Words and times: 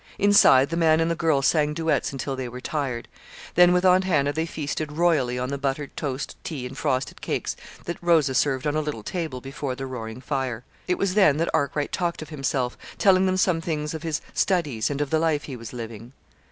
Inside, 0.17 0.71
the 0.71 0.77
man 0.77 0.99
and 0.99 1.11
the 1.11 1.15
girl 1.15 1.43
sang 1.43 1.75
duets 1.75 2.11
until 2.11 2.35
they 2.35 2.49
were 2.49 2.59
tired; 2.59 3.07
then, 3.53 3.71
with 3.71 3.85
Aunt 3.85 4.03
Hannah, 4.03 4.33
they 4.33 4.47
feasted 4.47 4.91
royally 4.93 5.37
on 5.37 5.49
the 5.49 5.59
buttered 5.59 5.95
toast, 5.95 6.35
tea, 6.43 6.65
and 6.65 6.75
frosted 6.75 7.21
cakes 7.21 7.55
that 7.85 8.01
Rosa 8.01 8.33
served 8.33 8.65
on 8.65 8.75
a 8.75 8.81
little 8.81 9.03
table 9.03 9.41
before 9.41 9.75
the 9.75 9.85
roaring 9.85 10.19
fire. 10.19 10.63
It 10.87 10.97
was 10.97 11.13
then 11.13 11.37
that 11.37 11.53
Arkwright 11.53 11.91
talked 11.91 12.23
of 12.23 12.29
himself, 12.29 12.79
telling 12.97 13.27
them 13.27 13.37
something 13.37 13.83
of 13.93 14.01
his 14.01 14.21
studies, 14.33 14.89
and 14.89 15.01
of 15.01 15.11
the 15.11 15.19
life 15.19 15.43
he 15.43 15.55
was 15.55 15.71
living. 15.71 16.13